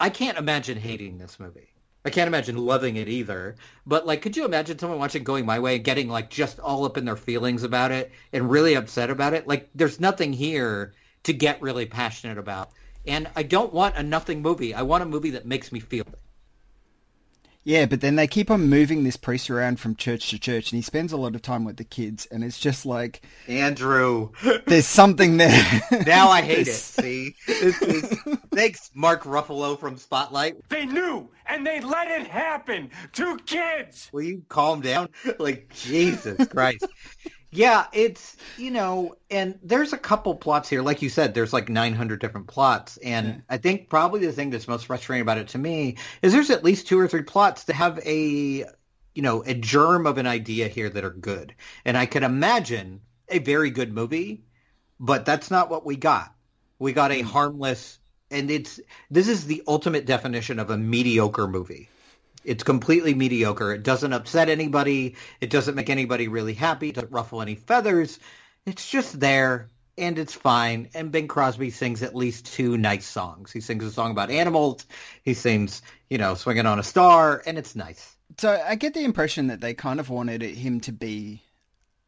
[0.00, 1.68] I can't imagine hating this movie.
[2.06, 3.56] I can't imagine loving it either.
[3.84, 6.84] But like, could you imagine someone watching Going My Way and getting like just all
[6.84, 9.48] up in their feelings about it and really upset about it?
[9.48, 12.70] Like, there's nothing here to get really passionate about.
[13.08, 14.72] And I don't want a nothing movie.
[14.72, 16.20] I want a movie that makes me feel it.
[17.66, 20.78] Yeah, but then they keep on moving this priest around from church to church, and
[20.78, 24.30] he spends a lot of time with the kids, and it's just like Andrew.
[24.68, 25.82] There's something there.
[26.06, 26.74] Now I hate it.
[26.74, 27.76] See, is,
[28.54, 30.54] thanks, Mark Ruffalo from Spotlight.
[30.68, 32.88] They knew, and they let it happen.
[33.12, 34.10] Two kids.
[34.12, 35.08] Will you calm down?
[35.40, 36.86] Like Jesus Christ.
[37.50, 40.82] Yeah, it's you know, and there's a couple plots here.
[40.82, 44.68] Like you said, there's like 900 different plots, and I think probably the thing that's
[44.68, 47.74] most frustrating about it to me is there's at least two or three plots that
[47.74, 48.64] have a
[49.14, 51.54] you know a germ of an idea here that are good,
[51.84, 54.44] and I could imagine a very good movie,
[54.98, 56.34] but that's not what we got.
[56.78, 57.28] We got a hmm.
[57.28, 57.98] harmless,
[58.30, 58.80] and it's
[59.10, 61.88] this is the ultimate definition of a mediocre movie.
[62.46, 63.72] It's completely mediocre.
[63.72, 65.16] It doesn't upset anybody.
[65.40, 66.90] It doesn't make anybody really happy.
[66.90, 68.20] It doesn't ruffle any feathers.
[68.64, 70.88] It's just there and it's fine.
[70.94, 73.50] And Bing Crosby sings at least two nice songs.
[73.50, 74.86] He sings a song about animals.
[75.22, 78.16] He sings, you know, Swinging on a Star, and it's nice.
[78.38, 81.42] So I get the impression that they kind of wanted him to be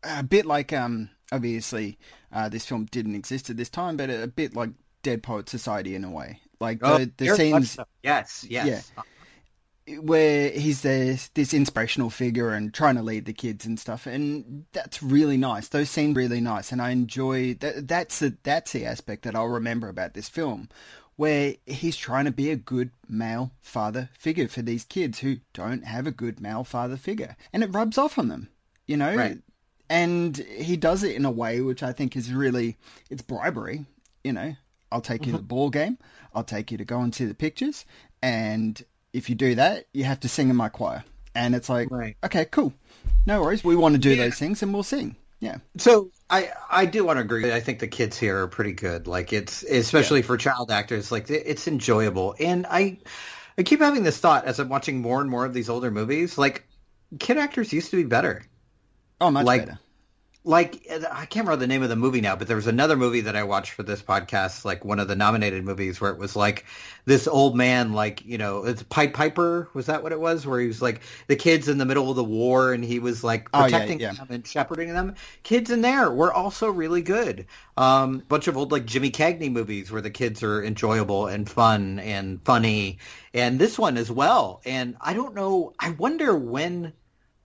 [0.02, 1.98] a bit like, um, obviously,
[2.32, 4.70] uh, this film didn't exist at this time, but a bit like
[5.02, 6.40] Dead Poet Society in a way.
[6.60, 7.84] Like Oh, the, the very much scenes, so.
[8.02, 8.92] Yes, yes.
[8.96, 9.02] Yeah.
[10.00, 14.64] Where he's this this inspirational figure and trying to lead the kids and stuff, and
[14.72, 15.68] that's really nice.
[15.68, 17.88] Those seem really nice, and I enjoy that.
[17.88, 20.68] That's the that's the aspect that I'll remember about this film,
[21.16, 25.84] where he's trying to be a good male father figure for these kids who don't
[25.84, 28.48] have a good male father figure, and it rubs off on them,
[28.86, 29.14] you know.
[29.14, 29.38] Right.
[29.90, 32.76] And he does it in a way which I think is really
[33.08, 33.86] it's bribery,
[34.22, 34.54] you know.
[34.92, 35.48] I'll take you to mm-hmm.
[35.48, 35.98] the ball game.
[36.34, 37.84] I'll take you to go and see the pictures,
[38.22, 38.82] and
[39.18, 41.04] if you do that, you have to sing in my choir.
[41.34, 42.16] And it's like, Right.
[42.24, 42.72] okay, cool,
[43.26, 43.62] no worries.
[43.62, 45.16] We want to do those things, and we'll sing.
[45.40, 45.58] Yeah.
[45.76, 47.52] So I I do want to agree.
[47.52, 49.06] I think the kids here are pretty good.
[49.06, 52.34] Like it's especially for child actors, like it's enjoyable.
[52.40, 52.98] And I
[53.56, 56.38] I keep having this thought as I'm watching more and more of these older movies.
[56.38, 56.66] Like
[57.20, 58.42] kid actors used to be better.
[59.20, 59.78] Oh, much like, better.
[60.48, 63.20] Like I can't remember the name of the movie now, but there was another movie
[63.20, 66.34] that I watched for this podcast, like one of the nominated movies, where it was
[66.34, 66.64] like
[67.04, 69.68] this old man, like you know, it's Pied Piper.
[69.74, 70.46] Was that what it was?
[70.46, 73.22] Where he was like the kids in the middle of the war, and he was
[73.22, 74.12] like Oh, yeah, protecting yeah.
[74.14, 75.16] them and shepherding them.
[75.42, 77.44] Kids in there were also really good.
[77.76, 81.98] Um, bunch of old like Jimmy Cagney movies where the kids are enjoyable and fun
[81.98, 83.00] and funny,
[83.34, 84.62] and this one as well.
[84.64, 85.74] And I don't know.
[85.78, 86.94] I wonder when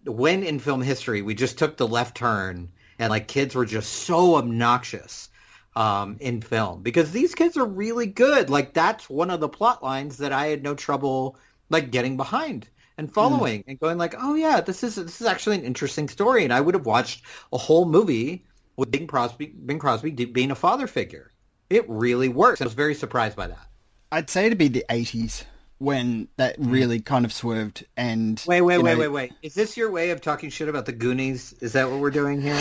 [0.06, 2.70] when in film history we just took the left turn
[3.04, 5.28] and like kids were just so obnoxious
[5.76, 8.50] um, in film because these kids are really good.
[8.50, 11.38] Like that's one of the plot lines that I had no trouble
[11.70, 15.58] like getting behind and following and going like, oh yeah, this is this is actually
[15.58, 18.46] an interesting story, and I would have watched a whole movie
[18.78, 21.30] with Bing Crosby, Bing Crosby being a father figure.
[21.70, 22.62] It really works.
[22.62, 23.68] I was very surprised by that.
[24.14, 25.44] I'd say to be the 80s
[25.84, 26.72] when that mm.
[26.72, 29.34] really kind of swerved and Wait, wait, wait, know- wait, wait.
[29.42, 31.54] Is this your way of talking shit about the Goonies?
[31.60, 32.54] Is that what we're doing here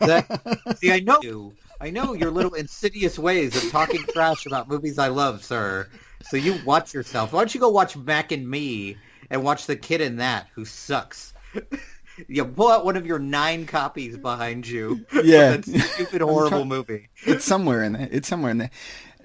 [0.00, 1.52] that- see, I know you.
[1.80, 5.88] I know your little insidious ways of talking trash about movies I love, sir.
[6.22, 7.32] So you watch yourself.
[7.32, 8.96] Why don't you go watch Mac and Me
[9.28, 11.34] and watch the kid in that who sucks?
[12.28, 15.04] you pull out one of your nine copies behind you.
[15.12, 15.56] Yeah.
[15.56, 17.08] that stupid, horrible trying- movie.
[17.26, 18.08] it's somewhere in there.
[18.10, 18.70] It's somewhere in there.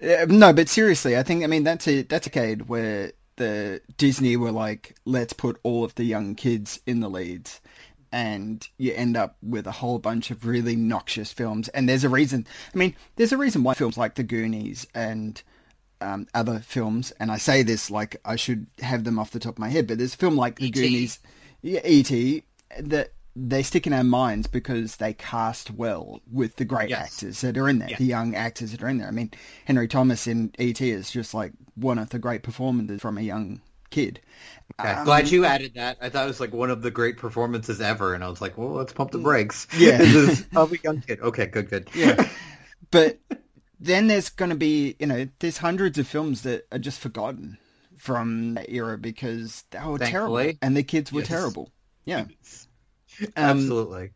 [0.01, 3.81] Uh, no, but seriously, I think I mean that's a that's a decade where the
[3.97, 7.61] Disney were like, let's put all of the young kids in the leads,
[8.11, 11.67] and you end up with a whole bunch of really noxious films.
[11.69, 12.47] And there's a reason.
[12.73, 15.41] I mean, there's a reason why films like The Goonies and
[16.01, 19.55] um, other films, and I say this like I should have them off the top
[19.55, 20.71] of my head, but there's a film like The.
[20.71, 21.19] Goonies,
[21.63, 22.43] E.T.,
[22.79, 27.13] that they stick in our minds because they cast well with the great Yes.
[27.15, 27.97] actors that are in there, Yeah.
[27.97, 29.07] the young actors that are in there.
[29.07, 29.31] I mean,
[29.65, 30.89] Henry Thomas in E.T.
[30.89, 34.19] is just like one of the great performances from a young kid.
[34.79, 34.89] Okay.
[34.91, 35.97] Um, Glad you added that.
[36.01, 38.57] I thought it was like one of the great performances ever, and I was like,
[38.57, 39.67] well, let's pump the brakes.
[39.77, 39.97] Yeah.
[39.97, 41.19] this is a young kid.
[41.21, 41.89] Okay, good, good.
[41.93, 42.27] Yeah.
[42.91, 43.19] but
[43.79, 47.57] then there's going to be, you know, there's hundreds of films that are just forgotten
[47.97, 51.29] from that era because they were terrible and the kids were Yes.
[51.29, 51.69] terrible.
[52.05, 52.25] Yeah.
[53.37, 54.11] Um, Absolutely.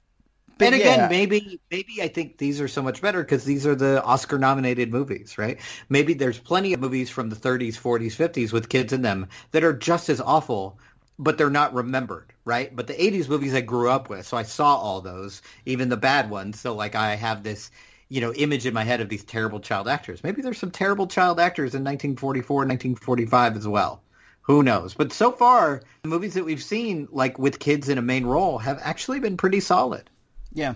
[0.58, 1.08] but and again, yeah.
[1.10, 4.91] maybe maybe I think these are so much better because these are the Oscar nominated
[4.91, 5.60] movies, right?
[5.89, 9.63] Maybe there's plenty of movies from the 30s, 40s, 50s with kids in them that
[9.63, 10.80] are just as awful,
[11.20, 12.76] but they're not remembered, right?
[12.76, 15.98] But the 80s movies I grew up with, so I saw all those, even the
[15.98, 16.60] bad ones.
[16.60, 17.72] So like I have this,
[18.10, 20.24] you know, image in my head of these terrible child actors.
[20.24, 24.05] Maybe there's some terrible child actors in 1944, 1945 as well.
[24.46, 24.94] Who knows?
[24.94, 28.58] But so far, the movies that we've seen, like with kids in a main role,
[28.60, 30.10] have actually been pretty solid.
[30.54, 30.76] Yeah.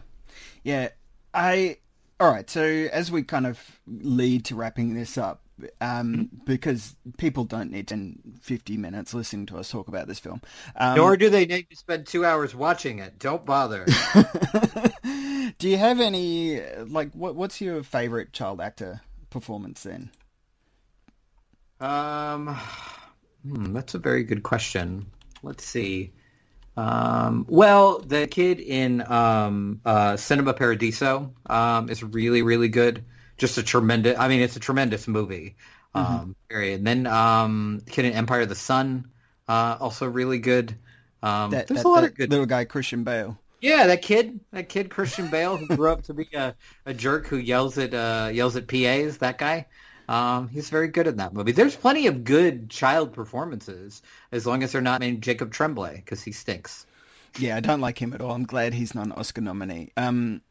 [0.64, 0.90] Yeah.
[1.34, 1.78] I
[2.20, 5.42] all right, so as we kind of lead to wrapping this up,
[5.80, 10.42] um, because people don't need 10, 50 minutes listening to us talk about this film.
[10.76, 13.20] Um, Nor do they need to spend two hours watching it.
[13.20, 13.86] Don't bother.
[15.58, 17.36] do you have any like what?
[17.36, 20.12] What's your favorite child actor performance then?
[21.80, 22.58] um,
[23.44, 25.06] hmm, that's a very good question.
[25.44, 26.12] Let's see.
[26.78, 33.04] Um, well, the kid in um, uh, Cinema Paradiso um, is really, really good.
[33.38, 34.18] Just a tremendous.
[34.18, 35.56] I mean, it's a tremendous movie.
[35.96, 36.80] Um, period.
[36.80, 39.10] And then um, the kid in Empire of the Sun,
[39.48, 40.76] uh, also really good.
[41.24, 42.30] Um, That, there's that- a lot of good.
[42.30, 43.38] little guy Christian Bale.
[43.62, 47.28] Yeah, that kid, that kid Christian Bale who grew up to be a, a jerk
[47.28, 49.18] who yells at uh, yells at PAs.
[49.18, 49.66] That guy,
[50.10, 51.52] um, he's very good in that movie.
[51.52, 56.24] There's plenty of good child performances as long as they're not named Jacob Tremblay because
[56.24, 56.88] he stinks.
[57.38, 58.32] Yeah, I don't like him at all.
[58.32, 59.92] I'm glad he's not an Oscar nominee.
[59.96, 60.42] Um,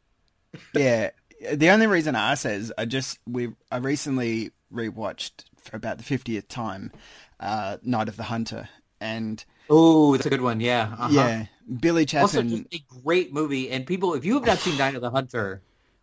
[0.75, 1.11] yeah,
[1.53, 6.05] the only reason I say is I just we I recently rewatched for about the
[6.05, 6.93] fiftieth time,
[7.41, 8.69] uh, Night of the Hunter,
[9.01, 10.61] and Oh, that's a good one.
[10.61, 11.09] Yeah, uh-huh.
[11.13, 11.47] yeah,
[11.81, 13.71] Billy Also, just a great movie.
[13.71, 15.63] And people, if you have not seen Night of the Hunter,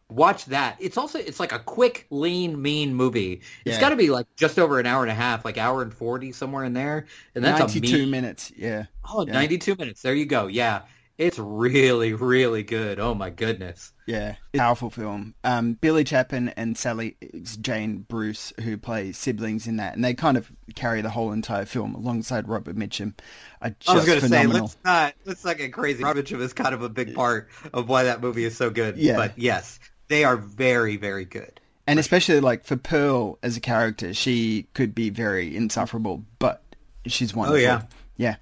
[0.09, 0.77] Watch that.
[0.79, 3.41] It's also it's like a quick, lean, mean movie.
[3.65, 3.82] It's Yeah.
[3.82, 6.32] got to be like just over an hour and a half, like hour and forty
[6.32, 7.07] somewhere in there.
[7.34, 8.51] And that's 92 mean, minutes.
[8.55, 8.86] Yeah.
[9.09, 9.34] Oh, Yeah.
[9.34, 10.01] 92 minutes.
[10.01, 10.47] There you go.
[10.47, 10.84] Yeah.
[11.17, 12.99] It's really, really good.
[12.99, 13.93] Oh my goodness.
[14.05, 15.34] Yeah, powerful film.
[15.45, 17.15] Um, Billy Chapin and Sally
[17.61, 21.63] Jane Bruce, who play siblings in that, and they kind of carry the whole entire
[21.65, 23.13] film alongside Robert Mitchum,
[23.61, 26.03] I was going to say, let's not let's not get crazy.
[26.03, 28.97] Robert Mitchum is kind of a big part of why that movie is so good.
[28.97, 29.15] Yeah.
[29.15, 31.60] But yes, they are very, very good.
[31.88, 36.64] and especially like for Pearl as a character, she could be very insufferable, but
[37.06, 37.58] she's wonderful.
[37.58, 37.84] Oh, yeah.
[38.18, 38.36] yeah.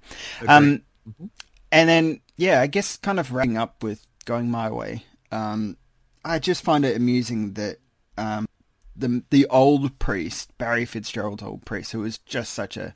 [0.47, 0.83] Um,
[1.71, 5.05] and then yeah, I guess kind of wrapping up with going my way.
[5.31, 5.77] Um,
[6.23, 7.77] I just find it amusing that
[8.17, 8.47] um,
[8.95, 12.95] the the old priest Barry Fitzgerald's old priest, who was just such a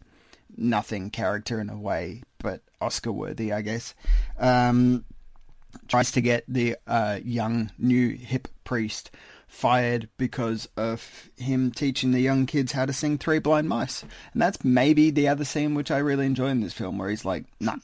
[0.55, 3.93] nothing character in a way, but Oscar worthy, I guess.
[4.39, 5.03] Um,
[5.87, 9.11] tries to get the uh, young new hip priest
[9.47, 14.03] fired because of him teaching the young kids how to sing Three Blind Mice.
[14.33, 17.25] And that's maybe the other scene which I really enjoy in this film where he's
[17.25, 17.77] like, nah,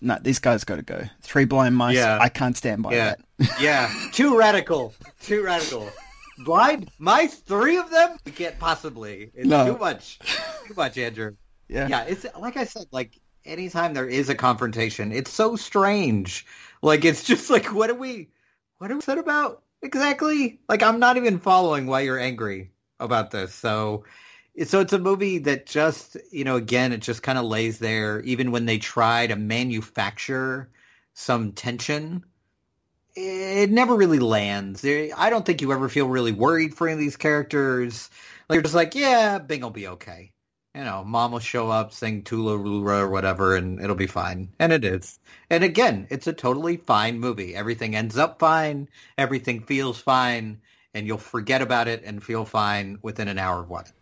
[0.00, 1.04] nah, these guys got to go.
[1.22, 2.18] Three Blind Mice, Yeah.
[2.20, 3.14] I can't stand by yeah.
[3.38, 3.50] that.
[3.60, 3.90] yeah.
[4.12, 4.94] Too radical.
[5.22, 5.90] Too radical.
[6.44, 8.18] Blind mice, three of them?
[8.26, 9.30] We can't possibly.
[9.34, 9.72] It's No.
[9.72, 10.18] too much.
[10.66, 11.34] Too much, Andrew.
[11.68, 11.88] Yeah.
[11.88, 16.44] Yeah, it's like I said, like anytime there is a confrontation, it's so strange.
[16.86, 18.28] Like it's just like what are we
[18.78, 20.60] what are we said about exactly?
[20.68, 22.70] Like I'm not even following why you're angry
[23.00, 23.52] about this.
[23.52, 24.04] So
[24.64, 28.20] so it's a movie that just, you know, again, it just kind of lays there
[28.20, 30.70] even when they try to manufacture
[31.12, 32.24] some tension
[33.16, 34.84] it never really lands.
[34.84, 38.10] I don't think you ever feel really worried for any of these characters.
[38.48, 40.32] Like you're just like, yeah, Bing will be okay.
[40.76, 44.50] You know, mom will show up, sing Tula Rula or whatever, and it'll be fine.
[44.58, 45.18] And it is.
[45.48, 47.56] And again, it's a totally fine movie.
[47.56, 48.90] Everything ends up fine.
[49.16, 50.60] Everything feels fine.
[50.92, 53.94] And you'll forget about it and feel fine within an hour of watching.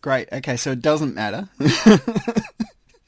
[0.00, 0.32] Great.
[0.32, 1.48] Okay, so it doesn't matter.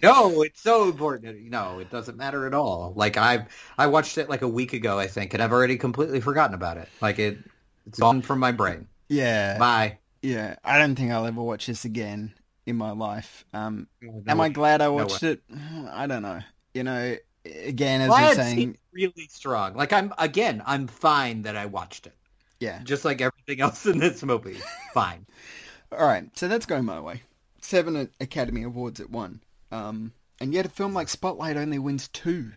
[0.02, 1.50] No, it's so important.
[1.50, 2.92] No, it doesn't matter at all.
[2.94, 3.46] Like I,
[3.78, 6.76] I watched it like a week ago, I think, and I've already completely forgotten about
[6.76, 6.90] it.
[7.00, 7.38] Like it,
[7.86, 8.86] it's gone from my brain.
[9.08, 9.56] yeah.
[9.56, 9.98] Bye.
[10.20, 12.34] Yeah, I don't think I'll ever watch this again
[12.66, 13.44] in my life.
[13.52, 15.30] Um, no am I glad I watched way.
[15.32, 15.42] it?
[15.92, 16.40] I don't know.
[16.72, 19.74] You know, again, as Glad you're saying, really strong.
[19.74, 22.14] Like I'm again, I'm fine that I watched it.
[22.60, 22.80] yeah.
[22.84, 24.58] Just like everything else in this movie,
[24.92, 25.26] fine.
[25.92, 27.22] All right, so that's going my way.
[27.60, 29.40] Seven Academy Awards at one.
[29.70, 32.52] Um, and yet a film like Spotlight only wins two.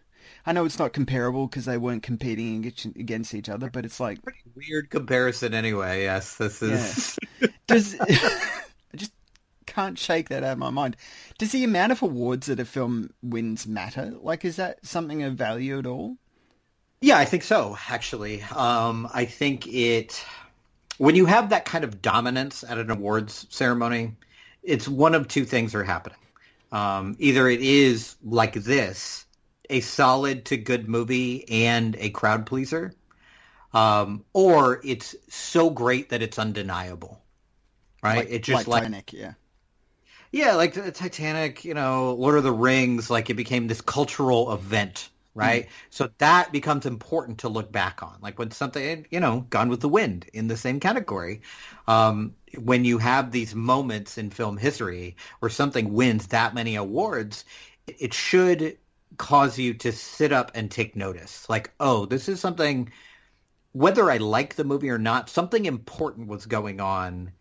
[0.45, 4.19] I know it's not comparable because they weren't competing against- each other, but it's like,
[4.55, 6.03] Weird comparison, anyway.
[6.03, 7.17] Yes, this is.
[7.67, 8.66] does I just
[9.78, 10.97] can't shake that out of my mind.
[11.38, 14.11] Does the amount of awards that a film wins matter?
[14.21, 16.17] Like, is that something of value at all?
[16.99, 18.41] Yeah, I think so, actually.
[18.41, 20.25] Um, I think it,
[20.97, 24.15] when you have that kind of dominance at an awards ceremony,
[24.63, 26.17] it's one of two things are happening.
[26.71, 29.28] Um, either it is like this,
[29.69, 32.93] a solid to good movie and a crowd pleaser,
[33.75, 37.21] um, or it's so great that it's undeniable.
[38.01, 38.17] Right?
[38.17, 39.34] Like, it just like like Titanic, yeah.
[40.32, 44.53] Yeah, like the Titanic, you know, Lord of the Rings, like it became this cultural
[44.53, 45.67] event, right?
[45.89, 48.17] So that becomes important to look back on.
[48.21, 51.41] Like when something, you know, Gone with the Wind in the same category.
[51.88, 57.45] Um, when you have these moments in film history where something wins that many awards,
[57.88, 58.78] it should
[59.17, 61.47] cause you to sit up and take notice.
[61.49, 62.91] Like, oh, this is something,
[63.71, 67.32] whether I like the movie or not, something important was going on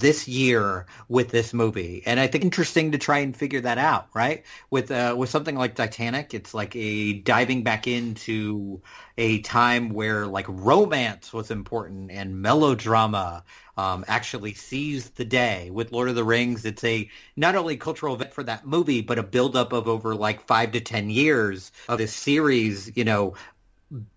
[0.00, 2.02] this year with this movie.
[2.06, 4.44] And i think interesting to try and figure that out right?
[4.70, 8.80] With uh with something like titanic it's like a diving back into
[9.18, 13.44] a time where like romance was important and melodrama
[13.76, 15.70] um actually seized the day.
[15.70, 19.18] With lord of the rings it's a not only cultural event for that movie but
[19.18, 23.34] a buildup of over like five to ten years of this series you know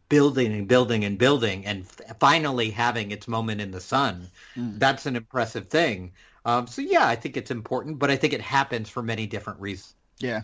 [0.10, 4.30] building and building and building and f- finally having its moment in the sun.
[4.56, 6.14] That's an impressive thing.
[6.46, 9.60] Um, so yeah, I think it's important, but I think it happens for many different
[9.60, 9.96] reasons.
[10.20, 10.44] Yeah.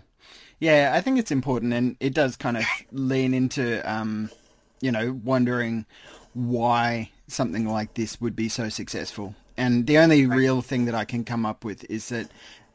[0.60, 4.30] Yeah, I think it's important and it does kind of lean into, um,
[4.80, 5.86] you know, wondering
[6.34, 9.36] why something like this would be so successful.
[9.58, 12.28] And the only real thing that I can come up with is that,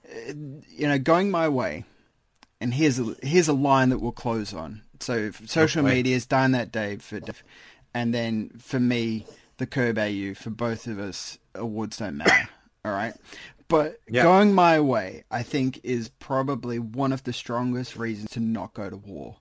[0.09, 0.33] uh,
[0.69, 1.85] you know, going my way,
[2.61, 4.83] and here's a, here's a line that we'll close on.
[5.03, 5.95] So social Okay.
[5.97, 7.43] media is Darnthatdave for, Dave,
[7.95, 9.27] and then for me,
[9.59, 12.49] the Curb AU, for both of us, awards don't matter.
[12.85, 13.15] All right.
[13.69, 14.23] But Yeah.
[14.23, 18.89] going my way, I think, is probably one of the strongest reasons to not go
[18.89, 19.37] to war.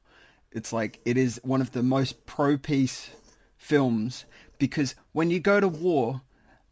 [0.51, 3.10] It's like it is one of the most pro-peace
[3.58, 4.26] films
[4.58, 6.22] because when you go to war,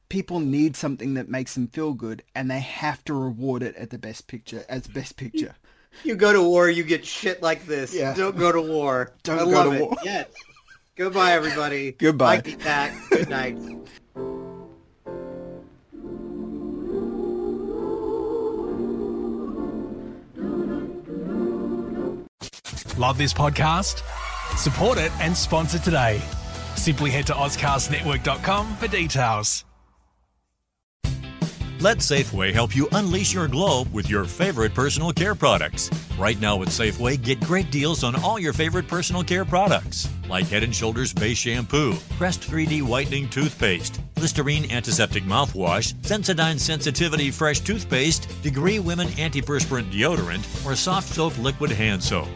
[0.10, 3.90] people need something that makes them feel good, and they have to reward it at
[3.90, 5.56] the best picture as best picture.
[6.04, 7.94] You go to war, you get shit like this.
[7.94, 8.14] Yeah.
[8.14, 9.14] Don't go to war.
[9.24, 9.82] Don't I go love to it.
[9.82, 9.96] war.
[10.04, 10.28] Yes.
[10.96, 11.92] Goodbye, everybody.
[11.98, 12.36] Goodbye.
[12.36, 12.94] Like that.
[13.10, 13.58] Good night.
[22.98, 24.02] Love this podcast?
[24.58, 26.22] Support it and sponsor today.
[26.76, 29.66] Simply head to OzCastNetwork.com for details.
[31.84, 35.90] Let Safeway help you unleash your glow with your favorite personal care products.
[36.18, 40.46] Right now at Safeway, get great deals on all your favorite personal care products, like
[40.48, 48.42] Head Shoulders Base Shampoo, Crest 3D Whitening Toothpaste, Listerine Antiseptic Mouthwash, Sensodyne Sensitivity Fresh Toothpaste,
[48.42, 52.30] Degree Women Antiperspirant Deodorant, or Soft Soap Liquid Hand Soap.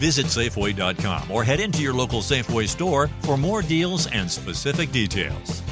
[0.00, 5.62] Visit Safeway.com or head into your local Safeway store for more deals and specific details.